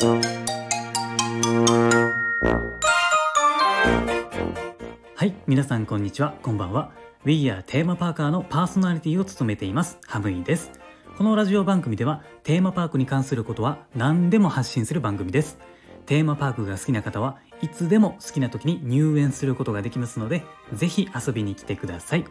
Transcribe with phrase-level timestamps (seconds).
[0.00, 0.04] は
[5.24, 6.36] い皆さんこんにちは。
[6.40, 6.92] こんばんは。
[7.24, 9.98] We are テーマパーカーのパーソナリティを務めています。
[10.06, 10.70] ハムイです。
[11.16, 15.58] このラジオ番組ではテーマパークに関することは何でも発信する番組です。
[16.06, 20.44] テーマパークが好きな方はいつでも好きな時に入園することができますので
[20.74, 22.24] ぜひ遊びに来てください。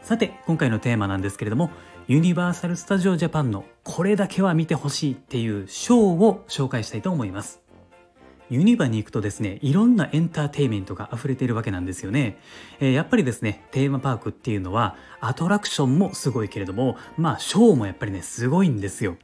[0.00, 1.72] さて今回のテーマなんですけれども
[2.08, 7.60] ユニバーサル・スタジオ・ジャパンのこれだけは見てほしいっていうショーを紹介したいと思います。
[8.48, 12.38] ユニバに行くとですねいろんなエンターテイメントが溢れているわけなんですよね、
[12.78, 19.16] えー、やっぱりですねテーマパークっていうのはアトラクションもすごいけれどもまあショーもやっぱりねすごいんですよ。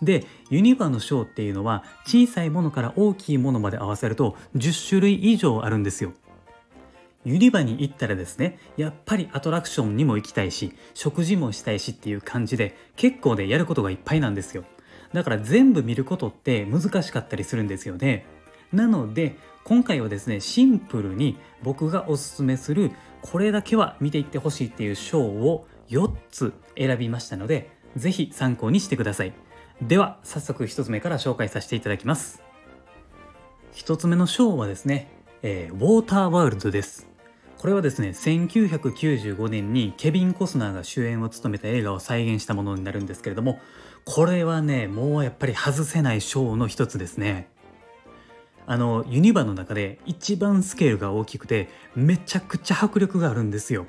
[0.00, 6.12] でユニバのショーっていうのは小さいものから大きいものまで合わせると10種類以上あるんですよ。
[7.24, 14.64] ユニバに行ったらですねやっぱりアトラクションにも行きたいし食事もしたいしっていう感じで結構ねやることがいっぱいなんですよ。
[15.12, 18.24] だから全部見ることって難しかったりするんですよね。
[18.72, 29.32] なので今回はですねシンプルに僕がおすすめするこれだけは見ていってほしいっていうショーを4つ選びましたので是非参考にしてください。
[29.82, 32.42] では早速1つ目から紹介させていただきます。
[33.74, 35.08] 1つ目のショーはですね、
[35.42, 37.09] えー、ウォーターワールドです。
[37.60, 43.60] これはですね1995年にケビン・コスナーが主演を務めた映画を再現したものになるんですけれども
[44.06, 47.50] これはねもうやっぱり外せないショーの一つですね。
[48.64, 53.84] あのユニバの中で一番スケールが大きくてめちゃくちゃ迫力があるんですよ。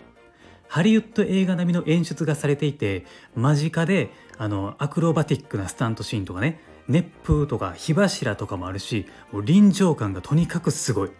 [0.67, 3.05] ハリウッド映画並みの演出がされていて
[3.35, 11.11] 間近であのアクロバティックなスタントシーンとかね熱風とか火柱とかもあるしもう臨場感がとにかくすごい。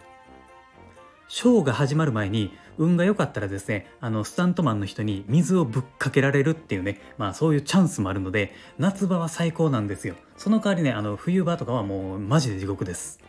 [1.34, 10.16] ショーが始まる前に運が良かったらですねあのスタントマンの人に水をぶっかけられるっていうねまあそういうチャンスもあるので夏場は最高なんですよ。
[10.36, 13.22] その代わりねあの冬場とかはもうマジで地獄です。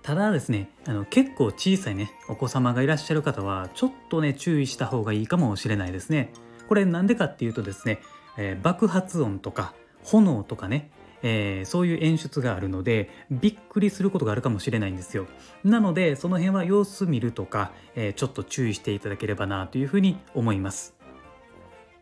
[0.00, 6.32] ただですねあの結構小さいねお子様がいらっしゃる方はちょっとね注意した方がいいかもしれないですね。
[6.66, 8.00] これなんでかっていうとですね、
[8.38, 10.88] えー、爆発音とか炎とかね
[11.26, 15.26] えー、そういう演出があるのでびっくりすることがあるかもしれないんですよ。
[15.64, 20.94] なのでその辺は様子見るとか、えー、ちょっと注意していただければなというふうに思います。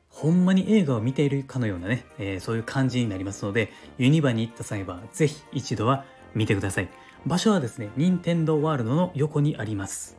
[0.08, 6.04] ほんまに映画を見ているかのようなね、えー、そういう感じになりますのでユニバに行った際は是非一度は
[6.34, 6.88] 見てください。
[7.24, 10.18] 場所はですね任天堂ワールドの横にあります。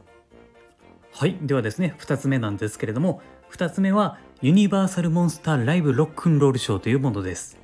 [1.11, 3.21] はいではですね2つ目なんですけれども
[3.51, 7.62] 2つ目はユニバーサルモンスターライブロックンロールショーというものです。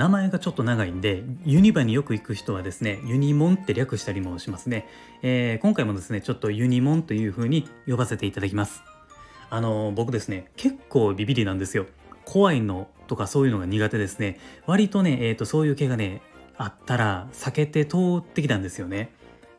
[0.00, 4.88] 名前がちょっと長いんでユニバによく行く人はですねユニモンって略したりもしますね、
[5.20, 8.82] えー、今回もですねちょっとユニモンという風に呼ばせていただきます。
[9.50, 11.84] あのー、僕ですね結構ビビりなんですよ。
[12.24, 14.38] 怖いのとかそういうのが苦手ですね。
[14.64, 16.22] 割とね、えーと、そういう系がね
[16.56, 19.12] あったら避けて通ってきたんですよね。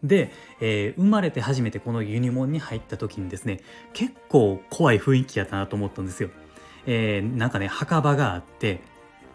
[0.04, 3.60] で、えー、生まれて初めてこのユニモンに入った時にですね
[3.94, 6.32] 結構怖い雰囲気やったなと思ったんですよ。
[6.88, 8.82] えー、なんかね墓場があって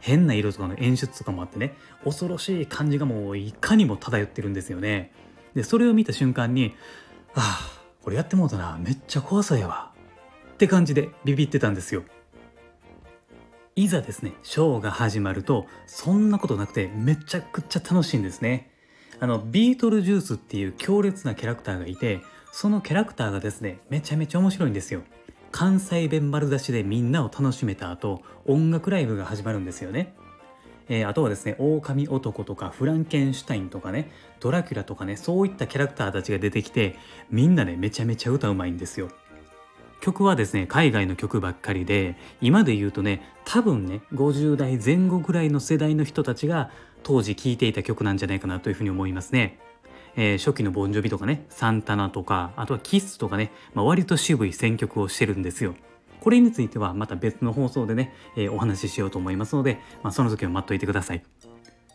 [0.01, 1.75] 変な色とかの演出とかもあってね
[2.05, 5.12] 恐ろしい感じがもういかにも漂ってるんですよね。
[5.55, 6.75] でそれを見た瞬間に
[7.34, 9.93] ああこれやってもうたなめっちゃ怖そうやわ
[10.53, 12.05] って感じでビビってたんですよ。
[13.75, 18.71] いざですねショーが始まるとそんなことなくてめちゃくちゃ楽しいんですね。
[19.19, 22.21] あのビートルジュースっていう強烈なキャラクターがいて
[22.53, 25.03] そのキャラクターがですねめちゃめちゃ面白いんですよ。
[25.56, 30.15] 関西弁丸出しでみんなを楽しめた後音楽ライブが始まるんですよね。
[30.91, 36.97] えー、あとはですね狼男とかフランケンシュタインとかねドラキュラとかねそういったキャラクターたちが出てきて
[37.31, 39.09] みんなねめちゃめちゃ歌うまいんですよ。
[40.03, 46.71] 曲はですね海外の曲ばっかりで今で言うとね多分ね50代前後ぐらいの世代の人たちが
[47.03, 49.59] 当時聴いていた曲なんじゃないかなというふうに思いますね。
[50.16, 55.75] えー、初期のボンジョビとかねサンタナとかあとはキスとかね、まあ、割と渋い選曲をしてるんですよ。
[56.21, 61.22] これについてはまた別の放送でね、えー、お話ししようと思いますので、まあ、その時は待っといてください。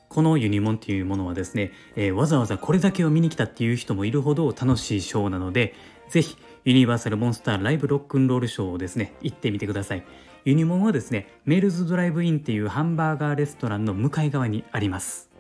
[0.08, 5.74] このユニモンっていうものはですね、えー、わざわざこれだけを見に来たっていう人もいるほど楽しいショーなので、
[6.10, 10.04] ぜひユニバーサルモンスターライブロックンロールショーをですね、行ってみてください。
[10.44, 15.31] ユニモンはですね、メールズドライブインっていうハンバーガーレストランの向かい側にあります。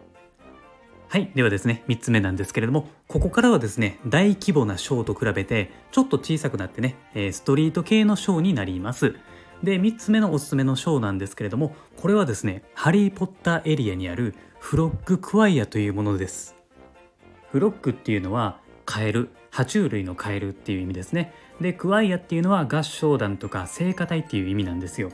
[1.11, 1.29] はい。
[1.35, 6.95] ではですね、3つ目なんですけれども、ここからはですね、大規模なショーと比べて、ちょっと小さくなってね、
[7.33, 9.15] ストリート系のショーになります。
[9.61, 16.55] で、3つ目のおすすめのショーなんですけれども、これはですね、ハリー・ポッターエリアにあるフロッグ・クワイアというものです。
[17.51, 21.33] フロッグっていうのは、カエル、爬虫類のカエルっていう意味ですね。
[21.59, 25.11] で、クワイアっていうのは合唱団とか聖歌隊っていう意味なんですよ。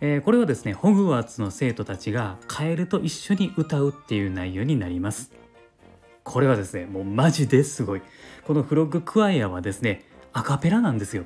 [0.00, 5.32] えー、これはですねホグワーツの生徒たちがカエルと一緒に歌うっていう内容になります。
[6.22, 8.02] これはですねもうマジですごい。
[8.46, 11.24] このフロッグクワイアはですねアカペラなんですよ。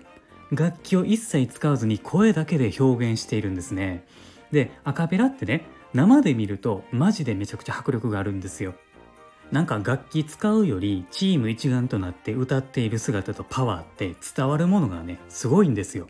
[0.50, 4.04] 楽器を一切使わずに声だけで表現しているんですね。
[4.50, 8.74] でアカペラってね生で見るとマジでめちゃくちゃ迫力があるんですよ。
[9.50, 16.06] なんか楽器使うよりチーム一丸となって歌っている姿とパワーって伝わるものがねすごいんですよ。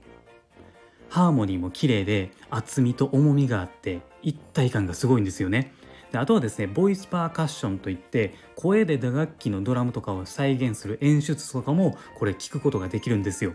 [1.09, 5.73] ハーモニーも綺麗で厚みと重みがあって一体感がすごいんですよね。
[6.13, 13.55] であとはですねボイスパーカッションといって声で打楽器のドラムとかを再現する演出とかもこれ聞くことができるんですよ。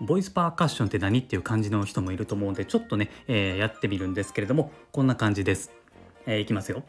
[0.00, 5.72] ボイスパーカッションって何っていう感じの人もいると思うんでちょっとね、えー、やってみるんですけれどもこんな感じです、
[6.26, 6.82] えー、いきますよ。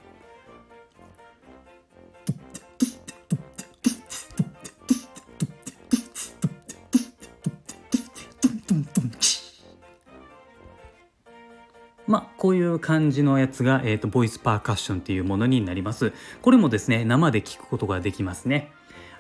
[12.08, 16.14] まあ、こういう感じのやつが、えーと、ボイスパーカッションっていうものになります。
[16.42, 18.72] これもですね、生で聞くことができますね。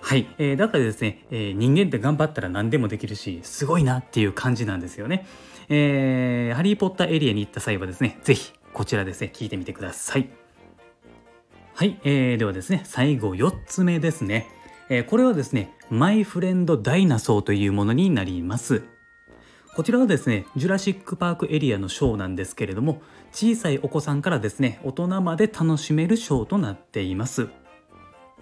[0.02, 5.26] はい、えー、だからですね、えー、人間って頑張ったら何でもできるし、すごいなっていう感じなんですよね。
[5.70, 10.30] えー、ハリー・ポッターエリアに行った際はですね、是非こちらですね、聞いてみてください。
[11.74, 14.48] はい、えー、ではですね、最後4つ目ですね。
[14.90, 18.84] えー、これはですね、マイフレンドダイナソーというものになります。
[19.76, 27.50] こちらはですね、ジュラシック・パークエリアのショーなんですけれども、小さいお子さんからですね、大人まで楽しめるショーとなっています。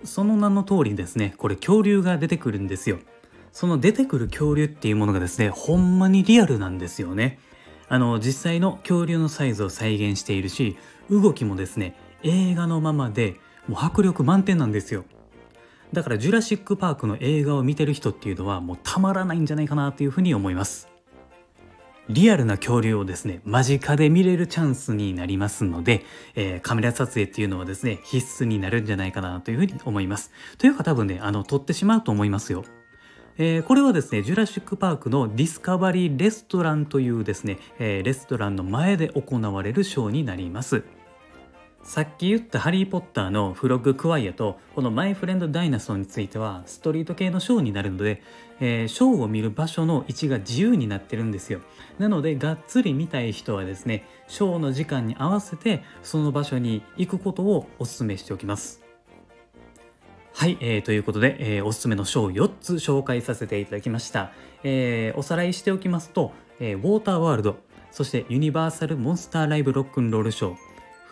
[0.04, 3.00] その名の通りですね、これ恐竜が出てくるんですよ。
[3.52, 7.40] その出てくる恐竜っていうものがですね、ほんまにリアルなんですよね。
[7.88, 10.78] あの、実際の恐竜のサイズを再現しているし、
[11.10, 13.36] 動きもですね、映画のままで、
[13.68, 15.06] もう迫力満点なんですよ。
[15.94, 20.95] だからジュラシック・パークの映画を見てる人っていうのはもうたまらないんじゃないかなというふうに思います。
[22.10, 26.06] リアルな恐竜をですね間近で見れるチャンスになりますので、
[26.36, 30.32] えー、カメラ撮影っていうのはですね必須になるんじゃないかなというふうに思います。
[30.58, 32.64] というか多分ねあの撮ってしまうと思いますよ。
[33.38, 40.84] えー、これはですねジュラシック・パークのディスカバリー・レストランというですね、えー、レストランの前で行われるショーになります。
[41.86, 48.24] さっき言ったハリー・ポッターのフロッグ・クワイアとこのマイ・フレンド・ダイナソーについてはストリート系のショーになるので、
[48.60, 51.62] えー、ショーを見る場所の位置が自由になってるんですよ。
[52.00, 58.82] なのでがっつり見たい人はですねショーの時間に合わせてその場所に行くことをお勧めしておきます。
[60.34, 64.34] はい、えー、ということで、えー、おすすめのショー4つ紹介させていただきました、
[64.64, 67.56] えー、おさらいしておきますと、えー、ウォーターワールド
[67.90, 70.65] そしてユニバーサル・モンスター・ライブ・ロックンロールショー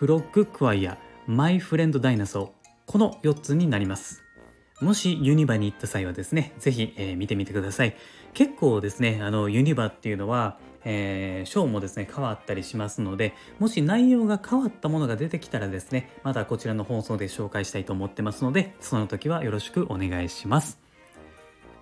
[0.04, 4.22] フロッグクワイア、マイフレンドダイナソー、この4つになります。
[4.82, 7.96] もしユニバに行った際はですね、ぜひ、えー、見てみてください。
[8.34, 20.83] 結構ですね、あのユニバっていうのは、えー、ショーもですね、変わったりしますので、もし内容が変わったものが出てきたらですね、またこちらの放送で紹介したいと思ってますので、その時はよろしくお願いします。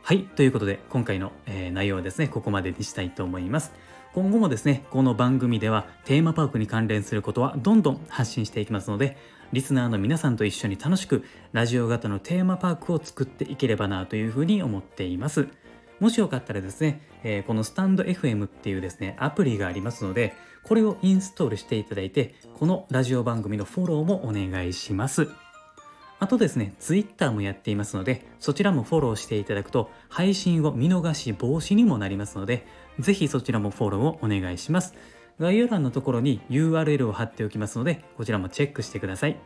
[0.04, 3.72] はい、ということで今回の、えー、内容はですね、ここまでにしたいと思います。
[4.14, 9.16] 今後もですねこの番組ではテーマパークに関連することはどんどん発信していきますので
[9.52, 15.48] リスナーの皆さんと一緒に楽しくラジオ型のテーマパークを作っていければなというふうに思っています
[15.98, 25.30] もしよかったらですね、えー、このスタンド FM っていうですねアプリがありますのでこれをインストールしていただいてこのラジオ番組のフォローもお願いします
[26.22, 32.64] あとですね、Twitter もやっていますので、そちらもフォローしていただくと、配信を見逃し防止にもなりますので、
[33.00, 34.94] ぜひそちらもフォローをお願いします。
[35.40, 39.36] 概要欄のところに URL を貼っておきますので、こちらもチェックしてください。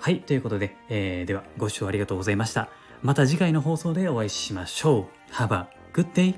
[0.00, 2.68] はい、ということで、えー、ではご視聴ありがとうございました。
[3.00, 5.32] また次回の放送でお会いしましょう。
[5.32, 6.34] Have a good day!